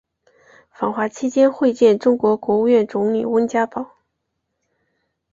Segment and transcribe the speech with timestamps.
[0.71, 3.97] 访华期间会见中国国务院总理温家宝。